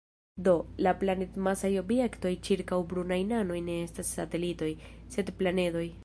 [0.45, 0.53] Do,
[0.85, 4.71] la planed-masaj objektoj ĉirkaŭ brunaj nanoj ne estas satelitoj,
[5.17, 5.85] sed planedoj.